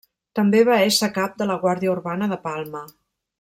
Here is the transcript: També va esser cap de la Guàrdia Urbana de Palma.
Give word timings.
També 0.37 0.61
va 0.69 0.77
esser 0.85 1.09
cap 1.17 1.35
de 1.43 1.47
la 1.51 1.59
Guàrdia 1.67 1.93
Urbana 1.97 2.31
de 2.33 2.41
Palma. 2.49 2.83